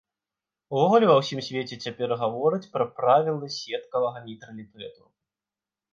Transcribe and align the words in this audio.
Увогуле 0.77 1.05
ва 1.09 1.17
ўсім 1.17 1.39
свеце 1.49 1.75
цяпер 1.87 2.09
гавораць 2.23 2.71
пра 2.77 2.85
правілы 3.03 3.53
сеткавага 3.59 4.27
нейтралітэту. 4.31 5.03